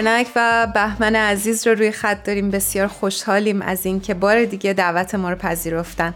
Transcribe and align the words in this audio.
فرنک 0.00 0.26
و 0.36 0.66
بهمن 0.74 1.16
عزیز 1.16 1.66
رو 1.66 1.74
روی 1.74 1.92
خط 1.92 2.24
داریم. 2.24 2.50
بسیار 2.50 2.86
خوشحالیم 2.86 3.62
از 3.62 3.86
اینکه 3.86 4.14
بار 4.14 4.44
دیگه 4.44 4.72
دعوت 4.72 5.14
ما 5.14 5.30
رو 5.30 5.36
پذیرفتن. 5.36 6.14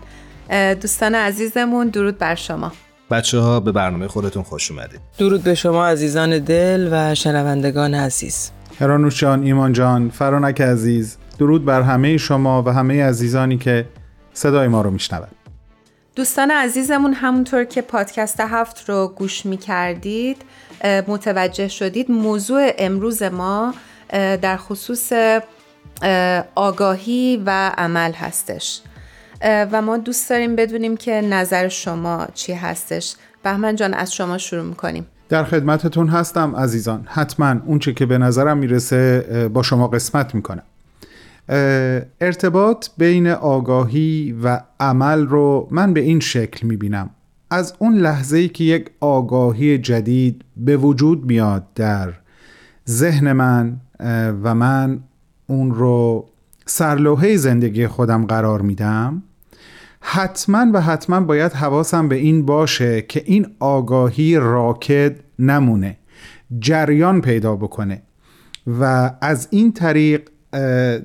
دوستان 0.81 1.15
عزیزمون 1.15 1.89
درود 1.89 2.19
بر 2.19 2.35
شما. 2.35 2.73
بچه 3.11 3.39
ها 3.39 3.61
به 3.61 3.73
برنامه 3.73 4.09
خودتون 4.09 4.43
خوش 4.43 4.71
اومدید. 4.71 5.01
درود 5.19 5.43
به 5.43 5.55
شما 5.55 5.87
عزیزان 5.87 6.39
دل 6.39 6.89
و 6.93 7.15
شنوندگان 7.15 7.95
عزیز. 7.95 8.51
هرانوش 8.81 9.21
جان 9.21 9.43
ایمان 9.43 9.73
جان 9.73 10.11
فرانک 10.11 10.61
عزیز 10.61 11.17
درود 11.39 11.65
بر 11.65 11.83
همه 11.83 12.17
شما 12.17 12.63
و 12.63 12.69
همه 12.69 13.05
عزیزانی 13.05 13.59
که 13.59 13.87
صدای 14.33 14.69
ما 14.69 14.83
رو 14.83 14.91
میشنوند 14.91 15.35
دوستان 16.17 16.51
عزیزمون 16.51 17.13
همونطور 17.13 17.65
که 17.65 17.83
پادکست 17.83 18.41
هفت 18.41 18.91
رو 18.91 19.15
گوش 19.17 19.47
می 19.47 19.57
کردید 19.57 20.43
متوجه 21.09 21.69
شدید 21.69 22.11
موضوع 22.11 22.73
امروز 22.79 23.23
ما 23.23 23.75
در 24.13 24.57
خصوص 24.57 25.13
آگاهی 26.55 27.43
و 27.47 27.73
عمل 27.79 28.13
هستش. 28.13 28.81
و 29.43 29.83
ما 29.83 29.97
دوست 29.97 30.31
داریم 30.31 30.57
بدونیم 30.57 30.97
که 30.97 31.21
نظر 31.21 31.69
شما 31.69 32.27
چی 32.35 32.53
هستش. 32.53 33.15
بهمن 33.43 33.77
جان 33.77 33.95
از 33.95 34.15
شما 34.15 34.39
شروع 34.39 34.65
می‌کنیم. 34.65 35.07
در 35.29 35.45
خدمتتون 35.45 36.09
هستم 36.09 36.57
عزیزان. 36.57 37.07
حتما 37.11 37.55
اونچه 37.67 37.93
که 37.93 38.07
به 38.07 38.19
نظرم 38.19 38.59
می‌رسه 38.59 39.21
با 39.53 39.63
شما 39.63 39.89
قسمت 39.89 40.35
می‌کنم. 40.35 40.63
ارتباط 42.21 42.89
بین 42.99 43.29
آگاهی 43.29 44.37
و 44.45 44.61
عمل 44.81 45.27
رو 45.27 45.69
من 45.71 45.93
به 45.93 46.01
این 46.01 46.21
شکل 46.21 46.67
می‌بینم. 46.67 47.11
از 47.51 47.75
اون 47.79 47.95
لحظه 47.95 48.37
ای 48.37 48.49
که 48.49 48.65
یک 48.65 48.91
آگاهی 49.01 49.79
جدید 49.79 50.45
به 50.57 50.77
وجود 50.77 51.25
میاد 51.25 51.67
در 51.75 52.13
ذهن 52.89 53.33
من 53.33 53.81
و 54.43 54.55
من 54.55 55.01
اون 55.47 55.75
رو 55.75 56.29
سرلوحه 56.67 57.37
زندگی 57.37 57.87
خودم 57.87 58.27
قرار 58.27 58.63
میدم 58.63 59.23
حتما 60.01 60.67
و 60.73 60.81
حتما 60.81 61.21
باید 61.21 61.53
حواسم 61.53 62.09
به 62.09 62.17
این 62.17 62.47
باشه 62.47 63.03
که 63.03 63.23
این 63.27 63.47
آگاهی 63.61 64.37
راکد 64.37 65.21
نمونه 65.39 65.97
جریان 66.59 67.21
پیدا 67.21 67.57
بکنه. 67.57 68.03
و 68.81 69.11
از 69.21 69.49
این 69.51 69.73
طریق 69.73 70.29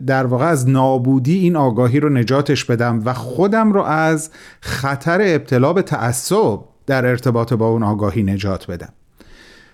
در 0.08 0.26
واقع 0.26 0.46
از 0.46 0.70
نابودی 0.70 1.38
این 1.38 1.56
آگاهی 1.56 2.00
رو 2.00 2.10
نجاتش 2.10 2.66
بدم 2.66 3.02
و 3.06 3.14
خودم 3.14 3.74
رو 3.74 3.82
از 3.82 4.30
خطر 4.62 5.22
ابتلا 5.22 5.74
به 5.74 5.82
تعصب 5.82 6.60
در 6.86 7.06
ارتباط 7.06 7.54
با 7.54 7.68
اون 7.68 7.84
آگاهی 7.84 8.24
نجات 8.24 8.72
بدم. 8.72 8.90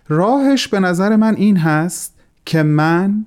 راهش 0.07 0.67
به 0.67 0.79
نظر 0.79 1.15
من 1.15 1.35
این 1.35 1.57
هست 1.57 2.13
که 2.45 2.63
من 2.63 3.25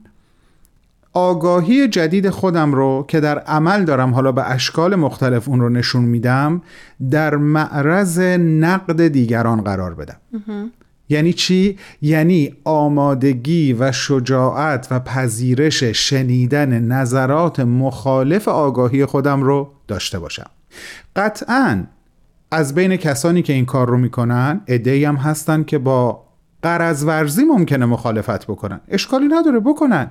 آگاهی 1.12 1.88
جدید 1.88 2.30
خودم 2.30 2.72
رو 2.72 3.04
که 3.08 3.20
در 3.20 3.38
عمل 3.38 3.84
دارم 3.84 4.14
حالا 4.14 4.32
به 4.32 4.50
اشکال 4.50 4.96
مختلف 4.96 5.48
اون 5.48 5.60
رو 5.60 5.68
نشون 5.68 6.04
میدم 6.04 6.62
در 7.10 7.36
معرض 7.36 8.18
نقد 8.38 9.08
دیگران 9.08 9.60
قرار 9.60 9.94
بدم. 9.94 10.16
یعنی 11.08 11.32
چی؟ 11.32 11.78
یعنی 12.02 12.54
آمادگی 12.64 13.72
و 13.72 13.92
شجاعت 13.92 14.88
و 14.90 15.00
پذیرش 15.00 15.84
شنیدن 15.84 16.78
نظرات 16.78 17.60
مخالف 17.60 18.48
آگاهی 18.48 19.04
خودم 19.04 19.42
رو 19.42 19.70
داشته 19.88 20.18
باشم. 20.18 20.50
قطعا 21.16 21.84
از 22.50 22.74
بین 22.74 22.96
کسانی 22.96 23.42
که 23.42 23.52
این 23.52 23.64
کار 23.64 23.88
رو 23.88 23.98
می‌کنن 23.98 24.60
ادهی 24.66 25.04
هم 25.04 25.16
هستن 25.16 25.62
که 25.62 25.78
با 25.78 26.24
قرض 26.62 27.04
ورزی 27.04 27.44
ممکنه 27.44 27.86
مخالفت 27.86 28.46
بکنن. 28.46 28.80
اشکالی 28.88 29.28
نداره 29.28 29.60
بکنن. 29.60 30.10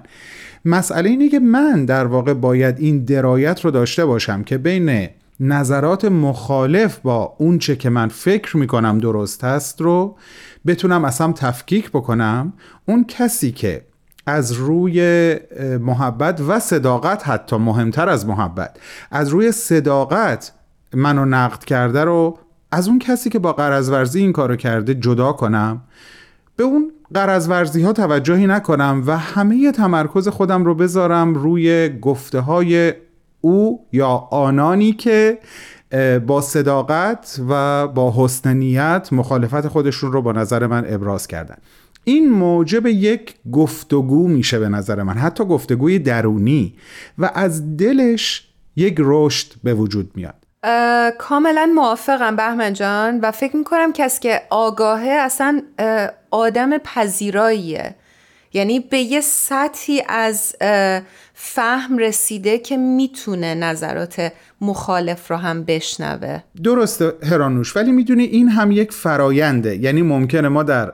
مسئله 0.66 1.10
اینه 1.10 1.30
که 1.30 1.40
من 1.40 1.86
در 1.86 2.06
واقع 2.06 2.34
باید 2.34 2.80
این 2.80 3.06
درایت 3.06 3.66
رو 3.66 3.72
داشته 3.72 4.06
باشم 4.06 4.44
که 4.44 4.58
بین 4.58 5.10
نظرات 5.40 6.06
مخالف 6.06 7.00
با 7.00 7.36
اونچه 7.38 7.76
که 7.76 7.90
من 7.90 8.08
فکر 8.08 8.58
می‌کنم 8.58 8.98
درست 8.98 9.44
هست 9.44 9.82
رو 9.82 10.16
بتونم 10.68 11.06
اصلا 11.06 11.32
تفکیک 11.32 11.90
بکنم 11.90 12.54
اون 12.86 13.06
کسی 13.06 13.52
که 13.52 13.86
از 14.26 14.52
روی 14.52 15.36
محبت 15.82 16.42
و 16.48 16.60
صداقت 16.60 17.28
حتی 17.30 17.58
مهمتر 17.58 18.10
از 18.10 18.26
محبت 18.28 18.78
از 19.12 19.30
روی 19.30 19.52
صداقت 19.52 20.52
منو 20.94 21.26
نقد 21.26 21.64
کرده 21.64 22.04
رو 22.04 22.38
از 22.72 22.88
اون 22.88 23.00
کسی 23.00 23.30
که 23.30 23.40
با 23.40 23.54
قرض 23.54 24.16
این 24.16 24.32
کارو 24.32 24.56
کرده 24.56 24.96
جدا 24.96 25.32
کنم 25.32 25.82
به 26.56 26.64
اون 26.64 26.92
قرض 27.14 27.50
ها 27.78 27.94
توجهی 27.94 28.48
نکنم 28.48 29.04
و 29.06 29.18
همه 29.18 29.72
تمرکز 29.72 30.28
خودم 30.28 30.66
رو 30.66 30.76
بذارم 30.76 31.34
روی 31.34 31.90
گفته 31.90 32.40
های 32.40 32.94
او 33.42 33.86
یا 33.92 34.28
آنانی 34.32 34.94
که 34.94 35.38
با 36.28 36.42
صداقت 36.42 37.40
و 37.50 37.88
با 37.88 38.14
حسن 38.18 38.54
نیت 38.54 39.08
مخالفت 39.12 39.68
خودشون 39.68 40.12
رو 40.12 40.22
با 40.22 40.32
نظر 40.32 40.68
من 40.68 40.86
ابراز 40.94 41.28
کردن. 41.28 41.58
این 42.04 42.30
موجب 42.30 42.88
یک 42.88 43.36
گفتگو 43.52 44.28
میشه 44.28 44.60
به 44.60 44.70
نظر 44.70 45.04
من 45.04 45.14
حتی 45.14 45.46
گفتگوی 45.46 46.00
درونی 46.00 46.76
و 47.18 47.32
از 47.34 47.78
دلش 47.78 48.48
یک 48.76 48.96
رشد 49.00 49.48
به 49.64 49.74
وجود 49.74 50.12
میاد. 50.16 50.36
کاملا 51.18 51.72
موافقم 51.76 52.36
بهمن 52.36 52.74
جان 52.74 53.20
و 53.20 53.32
فکر 53.32 53.56
می‌کنم 53.56 53.94
کسی 53.94 54.20
که 54.20 54.42
آگاهه 54.50 55.10
اصلا 55.10 55.62
آدم 56.32 56.78
پذیراییه. 56.78 57.96
یعنی 58.54 58.80
به 58.80 58.98
یه 58.98 59.22
سطحی 59.22 60.04
از 60.10 60.56
فهم 61.40 61.98
رسیده 61.98 62.58
که 62.58 62.78
می‌تونه 62.78 63.56
نظرات 63.56 64.32
مخالف 64.62 65.32
رو 65.32 65.38
هم 65.38 65.64
بشنوه. 65.64 66.40
درسته 66.64 67.14
هرانوش 67.24 67.76
ولی 67.76 67.92
می‌دونی 67.92 68.24
این 68.24 68.50
هم 68.50 68.72
یک 68.72 68.92
فراینده 68.92 69.76
یعنی 69.76 70.02
ممکنه 70.02 70.48
ما 70.48 70.64
در 70.64 70.94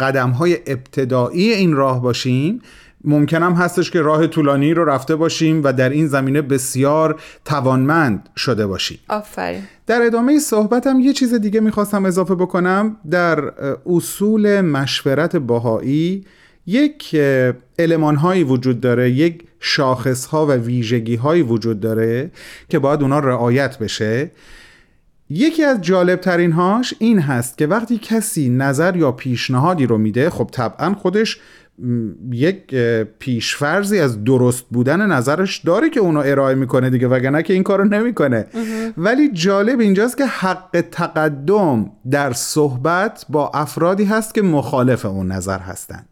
قدم 0.00 0.30
های 0.30 0.58
ابتدایی 0.66 1.52
این 1.52 1.72
راه 1.72 2.02
باشیم. 2.02 2.62
ممکنم 3.04 3.52
هستش 3.52 3.90
که 3.90 4.00
راه 4.00 4.26
طولانی 4.26 4.74
رو 4.74 4.84
رفته 4.84 5.16
باشیم 5.16 5.64
و 5.64 5.72
در 5.72 5.88
این 5.88 6.06
زمینه 6.06 6.42
بسیار 6.42 7.20
توانمند 7.44 8.28
شده 8.36 8.66
باشیم. 8.66 8.98
آفرین. 9.08 9.62
در 9.86 10.02
ادامه 10.02 10.38
صحبتم 10.38 11.00
یه 11.00 11.12
چیز 11.12 11.34
دیگه 11.34 11.60
می‌خواستم 11.60 12.04
اضافه 12.04 12.34
بکنم. 12.34 12.96
در 13.10 13.52
اصول 13.86 14.60
مشورت 14.60 15.36
باهایی 15.36 16.24
یک 16.66 17.16
علمان 17.78 18.16
هایی 18.16 18.44
وجود 18.44 18.80
داره 18.80 19.10
یک 19.10 19.42
شاخص 19.60 20.26
ها 20.26 20.46
و 20.46 20.52
ویژگی 20.52 21.16
هایی 21.16 21.42
وجود 21.42 21.80
داره 21.80 22.30
که 22.68 22.78
باید 22.78 23.02
اونا 23.02 23.18
رعایت 23.18 23.78
بشه. 23.78 24.30
یکی 25.30 25.64
از 25.64 25.80
جالب 25.80 26.20
ترین 26.20 26.52
هاش 26.52 26.94
این 26.98 27.18
هست 27.18 27.58
که 27.58 27.66
وقتی 27.66 27.98
کسی 27.98 28.48
نظر 28.48 28.96
یا 28.96 29.12
پیشنهادی 29.12 29.86
رو 29.86 29.98
میده 29.98 30.30
خب 30.30 30.48
طبعا 30.52 30.94
خودش 30.94 31.38
یک 32.32 32.74
پیشفرزی 33.18 33.98
از 33.98 34.24
درست 34.24 34.64
بودن 34.70 35.06
نظرش 35.06 35.58
داره 35.58 35.90
که 35.90 36.00
اونو 36.00 36.22
ارائه 36.24 36.54
می‌کنه 36.54 36.90
دیگه 36.90 37.08
وگرنه 37.08 37.42
که 37.42 37.52
این 37.52 37.62
کارو 37.62 37.84
نمی‌کنه. 37.84 38.46
ولی 38.96 39.32
جالب 39.32 39.80
اینجاست 39.80 40.16
که 40.16 40.26
حق 40.26 40.84
تقدم 40.90 41.90
در 42.10 42.32
صحبت 42.32 43.26
با 43.28 43.50
افرادی 43.54 44.04
هست 44.04 44.34
که 44.34 44.42
مخالف 44.42 45.06
اون 45.06 45.32
نظر 45.32 45.58
هستند 45.58 46.06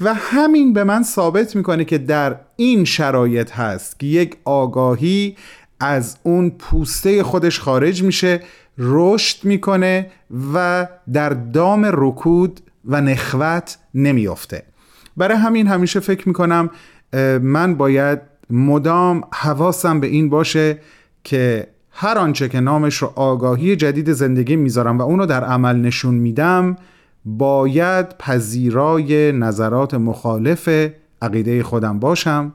و 0.00 0.14
همین 0.14 0.72
به 0.72 0.84
من 0.84 1.02
ثابت 1.02 1.56
می‌کنه 1.56 1.84
که 1.84 1.98
در 1.98 2.36
این 2.56 2.84
شرایط 2.84 3.52
هست 3.52 3.98
که 3.98 4.06
یک 4.06 4.36
آگاهی 4.44 5.36
از 5.80 6.16
اون 6.22 6.50
پوسته 6.50 7.22
خودش 7.22 7.60
خارج 7.60 8.02
میشه 8.02 8.40
رشد 8.78 9.44
می‌کنه 9.44 10.10
و 10.54 10.86
در 11.12 11.28
دام 11.28 11.90
رکود 11.92 12.60
و 12.84 13.00
نخوت 13.00 13.78
نمیافته. 13.94 14.62
برای 15.16 15.36
همین 15.36 15.66
همیشه 15.66 16.00
فکر 16.00 16.28
می‌کنم 16.28 16.70
من 17.42 17.74
باید 17.74 18.18
مدام 18.50 19.24
حواسم 19.32 20.00
به 20.00 20.06
این 20.06 20.28
باشه 20.28 20.78
که 21.24 21.66
هر 21.90 22.18
آنچه 22.18 22.48
که 22.48 22.60
نامش 22.60 22.96
رو 22.96 23.12
آگاهی 23.16 23.76
جدید 23.76 24.12
زندگی 24.12 24.56
می‌ذارم 24.56 24.98
و 24.98 25.02
اونو 25.02 25.26
در 25.26 25.44
عمل 25.44 25.76
نشون 25.76 26.14
میدم 26.14 26.76
باید 27.36 28.18
پذیرای 28.18 29.32
نظرات 29.32 29.94
مخالف 29.94 30.68
عقیده 31.22 31.62
خودم 31.62 31.98
باشم 31.98 32.54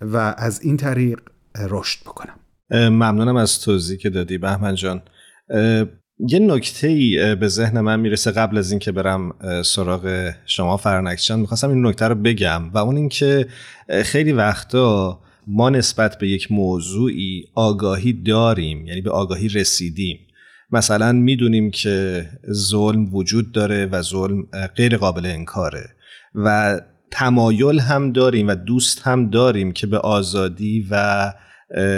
و 0.00 0.34
از 0.38 0.60
این 0.62 0.76
طریق 0.76 1.20
رشد 1.68 2.00
بکنم. 2.00 2.34
ممنونم 2.70 3.36
از 3.36 3.60
توضیح 3.60 3.98
که 3.98 4.10
دادی 4.10 4.38
بهمن 4.38 4.74
جان. 4.74 5.02
یه 6.28 6.38
نکته 6.38 6.88
ای 6.88 7.34
به 7.34 7.48
ذهن 7.48 7.80
من 7.80 8.00
می‌رسه 8.00 8.30
قبل 8.30 8.58
از 8.58 8.70
اینکه 8.70 8.92
برم 8.92 9.32
سراغ 9.64 10.32
شما 10.46 10.76
فرنکشان 10.76 11.40
می‌خواستم 11.40 11.68
این 11.68 11.86
نکته 11.86 12.08
رو 12.08 12.14
بگم 12.14 12.70
و 12.70 12.78
اون 12.78 12.96
اینکه 12.96 13.46
خیلی 14.04 14.32
وقتا 14.32 15.20
ما 15.46 15.70
نسبت 15.70 16.18
به 16.18 16.28
یک 16.28 16.52
موضوعی 16.52 17.44
آگاهی 17.54 18.12
داریم 18.12 18.86
یعنی 18.86 19.00
به 19.00 19.10
آگاهی 19.10 19.48
رسیدیم. 19.48 20.18
مثلا 20.70 21.12
می‌دونیم 21.12 21.70
که 21.70 22.26
ظلم 22.52 23.14
وجود 23.14 23.52
داره 23.52 23.86
و 23.86 24.02
ظلم 24.02 24.42
غیر 24.76 24.96
قابل 24.96 25.26
انکاره 25.26 25.88
و 26.34 26.80
تمایل 27.10 27.80
هم 27.80 28.12
داریم 28.12 28.48
و 28.48 28.54
دوست 28.54 29.02
هم 29.02 29.30
داریم 29.30 29.72
که 29.72 29.86
به 29.86 29.98
آزادی 29.98 30.86
و 30.90 31.32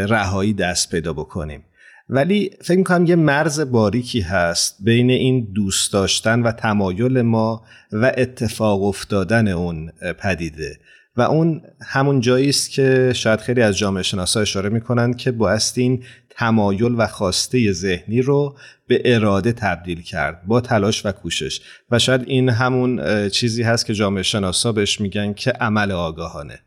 رهایی 0.08 0.52
دست 0.52 0.90
پیدا 0.90 1.12
بکنیم. 1.12 1.64
ولی 2.08 2.50
فکر 2.62 2.78
می‌کنم 2.78 3.06
یه 3.06 3.17
مرز 3.17 3.61
باریکی 3.61 4.20
هست 4.20 4.76
بین 4.81 5.11
این 5.11 5.49
دوست 5.55 5.93
داشتن 5.93 6.43
و 6.43 6.52
تمایل 6.52 7.22
ما 7.22 7.62
و 7.93 8.12
اتفاق 8.17 8.82
افتادن 8.82 9.49
اون 9.49 9.93
پدیده. 10.19 10.78
و 11.20 11.22
اون 11.22 11.62
همون 11.87 12.20
جایی 12.20 12.49
است 12.49 12.70
که 12.70 13.12
شاید 13.14 13.40
خیلی 13.40 13.62
از 13.62 13.78
جامعه 13.78 14.02
شناسا 14.02 14.40
اشاره 14.40 14.69
می‌کنند 14.69 15.17
که 15.17 15.32
بایستی 15.32 16.02
تمایل 16.31 16.94
و 16.99 17.06
خواسته 17.06 17.72
ذهنی 17.72 18.22
رو 18.22 18.56
به 18.87 19.02
اراده 19.05 19.52
تبدیل 19.52 20.02
کرد 20.02 20.43
با 20.46 20.61
تلاش 20.61 21.06
و 21.06 21.12
کوشش. 21.12 21.61
و 21.90 21.99
شاید 21.99 22.22
این 22.26 22.49
همون 22.49 23.28
چیزی 23.28 23.62
هست 23.62 23.87
که 23.87 23.94
جامعه 23.94 24.22
شناسا 24.22 24.72
بهش 24.72 25.00
میگن 25.00 25.32
که 25.32 25.50
عمل 25.50 25.93
آگاهانه. 25.93 26.58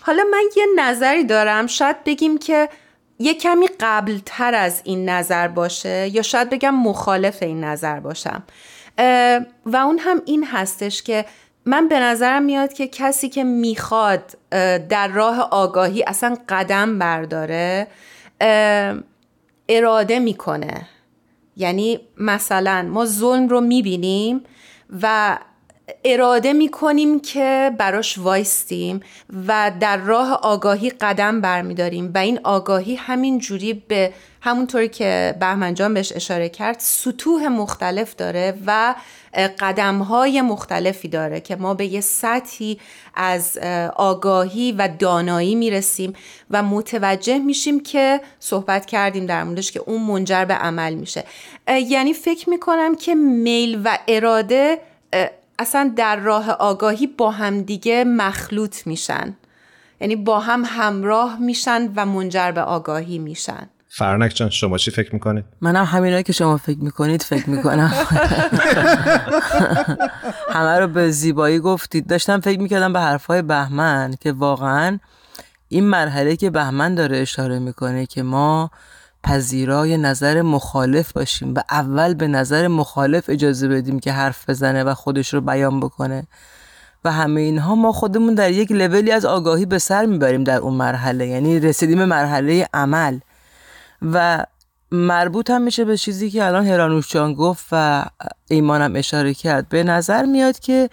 حالا 0.00 0.22
من 0.30 0.42
یه 0.56 0.64
نظری 0.78 1.24
دارم. 1.24 1.66
شاید 1.66 2.04
بگیم 2.04 2.38
که 2.38 2.68
یه 3.18 3.34
کمی 3.34 3.66
قبل 3.80 4.18
تر 4.26 4.54
از 4.54 4.80
این 4.84 5.08
نظر 5.08 5.48
باشه 5.48 6.08
یا 6.08 6.22
شاید 6.22 6.50
بگم 6.50 6.74
مخالف 6.74 7.42
این 7.42 7.64
نظر 7.64 8.00
باشم. 8.00 8.42
و 9.66 9.76
اون 9.76 9.98
هم 9.98 10.22
این 10.26 10.44
هستش 10.52 11.02
که 11.02 11.24
من 11.68 11.88
به 11.88 12.00
نظرم 12.00 12.42
میاد 12.42 12.72
که 12.72 12.88
کسی 12.88 13.28
که 13.28 13.44
می‌خواد 13.44 14.34
در 14.88 15.08
راه 15.08 15.40
آگاهی 15.40 16.04
اصلا 16.06 16.36
قدم 16.48 16.98
برداره 16.98 17.86
اراده 19.68 20.18
می‌کنه. 20.18 20.88
یعنی 21.56 22.00
مثلا 22.16 22.88
ما 22.90 23.06
ظلم 23.06 23.48
رو 23.48 23.60
می‌بینیم 23.60 24.44
و 25.02 25.38
اراده 26.04 26.52
می‌کنیم 26.52 27.20
که 27.20 27.72
براش 27.78 28.18
وایستیم 28.18 29.00
و 29.48 29.72
در 29.80 29.96
راه 29.96 30.32
آگاهی 30.32 30.90
قدم 30.90 31.40
برمیداریم 31.40 32.10
و 32.14 32.18
این 32.18 32.40
آگاهی 32.44 32.94
همین 32.94 33.38
جوری 33.38 33.72
به 33.74 34.12
همونطوری 34.40 34.88
که 34.88 35.34
بهمن 35.40 35.74
جان 35.74 35.94
بهش 35.94 36.12
اشاره 36.12 36.48
کرد 36.48 36.76
سطوح 36.78 37.48
مختلف 37.48 38.16
داره 38.16 38.58
و 38.66 38.94
قدم 39.58 39.98
های 39.98 40.40
مختلفی 40.40 41.08
داره 41.08 41.40
که 41.40 41.56
ما 41.56 41.74
به 41.74 41.86
یه 41.86 42.00
سطحی 42.00 42.78
از 43.14 43.58
آگاهی 43.96 44.72
و 44.72 44.88
دانایی 44.98 45.54
می‌رسیم 45.54 46.12
و 46.50 46.62
متوجه 46.62 47.38
میشیم 47.38 47.80
که 47.80 48.20
صحبت 48.40 48.86
کردیم 48.86 49.26
در 49.26 49.44
موردش 49.44 49.72
که 49.72 49.80
اون 49.80 50.02
منجر 50.02 50.44
به 50.44 50.54
عمل 50.54 50.94
میشه. 50.94 51.24
یعنی 51.68 52.12
فکر 52.12 52.50
می‌کنم 52.50 52.94
که 52.94 53.14
میل 53.14 53.80
و 53.84 53.98
اراده 54.08 54.78
اصلا 55.58 55.92
در 55.96 56.16
راه 56.16 56.50
آگاهی 56.50 57.06
با 57.06 57.30
همدیگه 57.30 58.04
مخلوط 58.04 58.86
میشن. 58.86 59.36
یعنی 60.00 60.16
با 60.16 60.40
هم 60.40 60.62
همراه 60.66 61.38
میشن 61.40 61.88
و 61.96 62.06
منجر 62.06 62.52
به 62.52 62.60
آگاهی 62.60 63.18
میشن. 63.18 63.68
فرنک 63.88 64.34
جان 64.34 64.50
شما 64.50 64.78
چی 64.78 64.90
فکر 64.90 65.12
می‌کنید؟ 65.12 65.44
منم 65.60 65.84
همینایی 65.84 66.22
که 66.22 66.32
شما 66.32 66.56
فکر 66.56 66.78
می‌کنید 66.78 67.22
فکر 67.22 67.50
می‌کنم. 67.50 67.88
همه 70.54 70.78
رو 70.78 70.86
به 70.86 71.10
زیبایی 71.10 71.58
گفتید. 71.58 72.06
داشتم 72.06 72.40
فکر 72.40 72.60
می‌کردم 72.60 72.92
به 72.92 73.00
حرفای 73.00 73.42
بهمن 73.42 74.14
که 74.20 74.32
واقعا 74.32 74.98
این 75.68 75.84
مرحله 75.84 76.36
که 76.36 76.50
بهمن 76.50 76.94
داره 76.94 77.18
اشاره 77.18 77.58
می‌کنه 77.58 78.06
که 78.06 78.22
ما 78.22 78.70
پذیرای 79.24 79.96
نظر 79.96 80.42
مخالف 80.42 81.12
باشیم 81.12 81.54
و 81.54 81.60
اول 81.70 82.14
به 82.14 82.28
نظر 82.28 82.68
مخالف 82.68 83.24
اجازه 83.30 83.68
بدیم 83.68 83.98
که 83.98 84.12
حرف 84.12 84.50
بزنه 84.50 84.84
و 84.84 84.94
خودش 84.94 85.34
رو 85.34 85.40
بیان 85.40 85.80
بکنه. 85.80 86.26
و 87.04 87.12
همه 87.12 87.40
اینها 87.40 87.74
ما 87.74 87.92
خودمون 87.92 88.34
در 88.34 88.50
یک 88.50 88.72
لولی 88.72 89.10
از 89.10 89.24
آگاهی 89.24 89.66
به 89.66 89.78
سر 89.78 90.06
می‌بریم 90.06 90.44
در 90.44 90.58
اون 90.58 90.74
مرحله 90.74 91.26
یعنی 91.26 91.60
رسیدیم 91.60 92.04
مرحله 92.04 92.68
عمل. 92.74 93.18
و 94.02 94.44
مربوط 94.92 95.50
هم 95.50 95.62
میشه 95.62 95.84
به 95.84 95.96
چیزی 95.96 96.30
که 96.30 96.44
الان 96.44 96.66
هرانوش 96.66 97.12
جان 97.12 97.34
گفت 97.34 97.66
و 97.72 98.04
ایمانم 98.48 98.96
اشاره 98.96 99.34
کرد. 99.34 99.68
به 99.68 99.84
نظر 99.84 100.24
میاد 100.24 100.58
که 100.58 100.90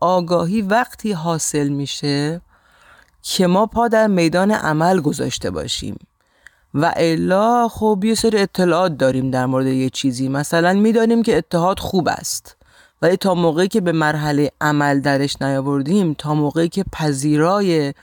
آگاهی 0.00 0.62
وقتی 0.62 1.12
حاصل 1.12 1.68
میشه 1.68 2.40
که 3.22 3.46
ما 3.46 3.66
پا 3.66 3.88
در 3.88 4.06
میدان 4.06 4.50
عمل 4.50 5.00
گذاشته 5.00 5.50
باشیم. 5.50 5.96
و 6.76 6.92
الا 6.96 7.68
خب 7.68 8.02
یه 8.04 8.14
سری 8.14 8.38
اطلاعات 8.38 8.96
داریم 8.96 9.30
در 9.30 9.46
مورد 9.46 9.66
یه 9.66 9.90
چیزی. 9.90 10.28
مثلا 10.28 10.72
می‌دانیم 10.72 11.22
که 11.22 11.36
اتحاد 11.36 11.78
خوب 11.78 12.08
است 12.08 12.56
ولی 13.02 13.16
تا 13.16 13.34
موقعی 13.34 13.68
که 13.68 13.80
به 13.80 13.92
مرحله 13.92 14.50
عمل 14.60 15.00
درش 15.00 15.42
نیاوردیم 15.42 16.14
تا 16.14 16.34
موقعی 16.34 16.68
که 16.68 16.84
پذیرای 16.92 17.94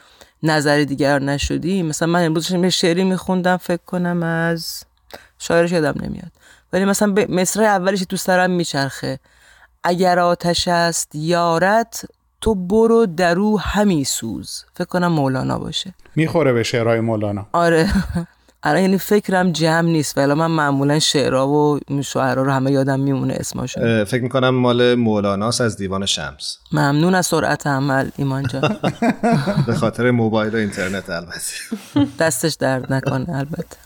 نظر 0.43 0.83
دیگر 0.83 1.19
نشدیم 1.19 1.85
مثلا 1.85 2.07
من 2.07 2.25
امروز 2.25 2.51
یه 2.51 2.69
شعری 2.69 3.03
میخوندم 3.03 3.57
فکر 3.57 3.81
کنم 3.85 4.23
از 4.23 4.83
شاعرش 5.39 5.71
یادم 5.71 6.05
نمیاد. 6.05 6.31
ولی 6.73 6.85
مثلا 6.85 7.11
به 7.11 7.27
مصرع 7.29 7.65
اولش 7.65 8.03
تو 8.09 8.17
سرم 8.17 8.51
میچرخه. 8.51 9.19
اگر 9.83 10.19
آتش 10.19 10.67
است 10.67 11.15
یارت 11.15 12.05
تو 12.41 12.55
برو 12.55 13.05
درو 13.05 13.57
همی 13.57 14.03
سوز. 14.03 14.65
فکر 14.73 14.87
کنم 14.87 15.07
مولانا 15.07 15.59
باشه. 15.59 15.93
می‌خوره 16.15 16.53
به 16.53 16.63
شعرهای 16.63 16.99
مولانا. 16.99 17.45
آره. 17.53 17.89
الان 18.65 18.81
یعنی 18.81 18.97
فکرم 18.97 19.51
جمع 19.51 19.89
نیست 19.89 20.17
ولی 20.17 20.33
من 20.33 20.51
معمولا 20.51 20.99
شعرها 20.99 21.47
و 21.47 21.79
شعرها 22.03 22.43
رو 22.43 22.51
همه 22.51 22.71
یادم 22.71 22.99
میمونه 22.99 23.33
اسمشون 23.33 24.03
فکر 24.03 24.23
می‌کنم 24.23 24.49
مال 24.49 24.95
مولاناس 24.95 25.61
از 25.61 25.77
دیوان 25.77 26.05
شمس. 26.05 26.57
ممنون 26.71 27.15
از 27.15 27.25
سرعت 27.25 27.67
عمل 27.67 28.09
ایمان 28.17 28.47
جان. 28.47 28.77
به 29.67 29.75
خاطر 29.75 30.11
موبایل 30.11 30.55
و 30.55 30.57
اینترنت 30.57 31.09
البته. 31.09 31.53
دستش 32.19 32.53
درد 32.53 32.93
نکنه 32.93 33.29
البته. 33.29 33.77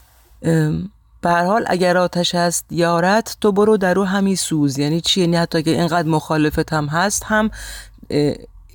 به 1.21 1.29
هر 1.29 1.45
حال 1.45 1.65
اگر 1.67 1.97
آتش 1.97 2.35
هست 2.35 2.65
یارت 2.71 3.37
تو 3.41 3.51
برو 3.51 3.77
درو 3.77 4.03
همی 4.03 4.35
سوز. 4.35 4.79
یعنی 4.79 5.01
چی؟ 5.01 5.21
یعنی 5.21 5.35
حتی 5.35 5.63
که 5.63 5.71
اینقدر 5.71 6.07
مخالفت 6.07 6.73
هم 6.73 6.85
هست 6.85 7.23
هم 7.25 7.51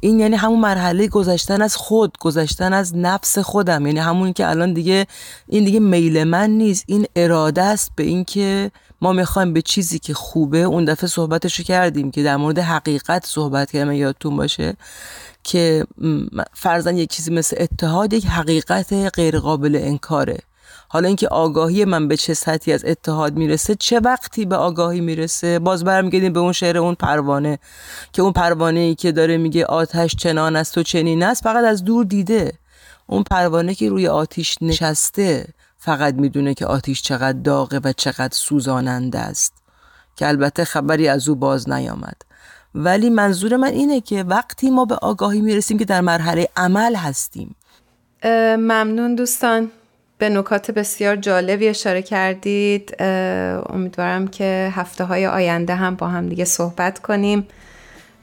این 0.05 0.21
یعنی 0.21 0.37
همون 0.37 0.61
مرحله 0.61 1.09
گذشتن 1.09 1.63
از 1.63 1.77
خود 1.77 2.19
گذشتن 2.21 2.73
از 2.73 2.97
نفس 2.97 3.39
خودم. 3.39 3.87
یعنی 3.87 3.99
همون 3.99 4.33
که 4.33 4.49
الان 4.49 4.73
دیگه 4.73 5.07
این 5.49 5.65
دیگه 5.65 5.81
میل 5.81 6.25
من 6.25 6.51
نیست. 6.51 6.85
این 6.87 7.07
اراده 7.17 7.63
است 7.63 7.91
به 7.97 8.03
اینکه 8.03 8.71
ما 9.01 9.13
می‌خوایم 9.13 9.53
به 9.53 9.63
چیزی 9.63 9.99
که 9.99 10.15
خوبه 10.15 10.59
اون 10.59 10.85
دفعه 10.85 11.09
صحبتش 11.09 11.61
کردیم 11.61 12.11
که 12.11 12.23
در 12.23 12.37
مورد 12.37 12.59
حقیقت 12.59 13.27
صحبت 13.27 13.71
کردم. 13.71 13.93
یادتون 13.93 14.37
باشه 14.37 14.77
که 15.45 15.87
فرزن 16.55 16.97
یک 16.97 17.11
چیزی 17.11 17.31
مثل 17.31 17.57
اتحاد 17.61 18.13
یک 18.13 18.27
حقیقت 18.27 18.93
غیر 18.93 19.39
قابل 19.39 19.81
انکاره. 19.83 20.39
حالا 20.89 21.07
اینکه 21.07 21.29
آگاهی 21.29 21.85
من 21.85 22.09
به 22.09 22.17
چه 22.17 22.35
سطحی 22.35 22.73
از 22.73 22.85
اتحاد 22.85 23.37
می‌رسه 23.37 23.75
چه 23.75 24.01
وقتی 24.01 24.45
به 24.45 24.57
آگاهی 24.57 25.01
می‌رسه؟ 25.01 25.59
باز 25.59 25.85
برمیگردیم 25.85 26.33
به 26.33 26.41
اون 26.41 26.53
شعر 26.53 26.79
اون 26.79 26.95
پروانه 26.95 27.59
که 28.13 28.23
اون 28.23 28.33
پروانه 28.33 28.81
ای 28.81 28.95
که 28.95 29.13
داره 29.13 29.37
میگه 29.37 29.65
آتش 29.65 30.17
چنان 30.17 30.57
است 30.57 30.79
و 30.79 30.83
چنین 30.83 31.23
است 31.23 31.43
فقط 31.43 31.65
از 31.65 31.85
دور 31.85 32.05
دیده. 32.05 32.53
اون 33.07 33.23
پروانه 33.23 33.75
که 33.75 33.89
روی 33.89 34.09
آتیش 34.09 34.57
نشسته 34.61 35.47
فقط 35.79 36.15
می‌دونه 36.15 36.55
که 36.55 36.67
آتیش 36.67 37.03
چقدر 37.03 37.39
داغه 37.39 37.81
و 37.85 37.93
چقدر 37.93 38.35
سوزاننده 38.35 39.19
است 39.19 39.53
که 40.17 40.29
البته 40.29 40.65
خبری 40.65 41.09
از 41.09 41.29
او 41.29 41.35
باز 41.35 41.71
نیامد. 41.71 42.17
ولی 42.75 43.11
منظور 43.11 43.57
من 43.57 43.69
اینه 43.69 44.01
که 44.01 44.23
وقتی 44.23 44.71
ما 44.71 44.85
به 44.85 44.95
آگاهی 44.95 45.41
می‌رسیم 45.41 45.79
که 45.79 45.85
در 45.85 46.01
مرحله 46.01 46.49
عمل 46.57 46.95
هستیم. 46.95 47.57
ممنون 48.25 49.15
دوستان. 49.15 49.71
به 50.23 50.29
نکات 50.29 50.71
بسیار 50.71 51.17
جالبی 51.17 51.69
اشاره 51.69 52.03
کردید. 52.03 53.03
امیدوارم 53.73 54.29
که 54.29 54.71
هفته 54.73 55.05
های 55.05 55.27
آینده 55.27 55.75
هم 55.75 55.95
با 55.95 56.09
هم 56.09 56.29
دیگه 56.29 56.45
صحبت 56.45 56.99
کنیم. 56.99 57.47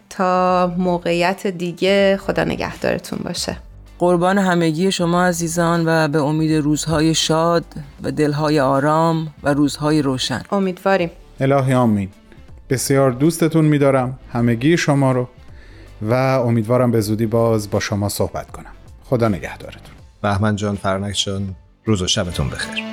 تا 0.10 0.74
موقعیت 0.78 1.48
دیگه 1.48 2.20
خدا 2.22 2.44
نگهدارتون 2.44 3.20
باشه. 3.24 3.58
قربان 4.00 4.38
همگی 4.38 4.92
شما 4.92 5.26
عزیزان 5.26 5.84
و 5.86 6.08
به 6.08 6.22
امید 6.22 6.52
روزهای 6.52 7.16
شاد 7.16 7.66
و 8.04 8.12
دلهای 8.12 8.60
آرام 8.60 9.34
و 9.44 9.54
روزهای 9.54 10.02
روشن. 10.02 10.44
امیدواریم. 10.52 11.12
الهی 11.40 11.74
آمین. 11.74 12.10
بسیار 12.70 13.12
دوستتون 13.12 13.66
میدارم 13.66 14.20
همگی 14.34 14.78
شما 14.78 15.12
رو 15.12 15.28
و 16.02 16.14
امیدوارم 16.14 16.92
به 16.92 17.02
زودی 17.02 17.26
باز 17.26 17.70
با 17.70 17.80
شما 17.80 18.10
صحبت 18.10 18.52
کنم. 18.52 18.72
خدا 19.04 19.28
نگهدارتون. 19.28 19.94
بهمن 20.22 20.56
جان 20.56 20.76
فرنک 20.76 21.16
جان 21.26 21.56
روز 21.90 22.02
و 22.02 22.08
شبتون 22.08 22.50
بخیر. 22.50 22.89